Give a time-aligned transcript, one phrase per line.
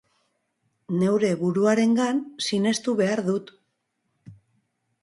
[1.01, 3.55] Neure buruarengan sinestu behar dut.